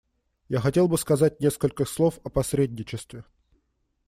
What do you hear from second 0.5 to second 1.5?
хотел бы сказать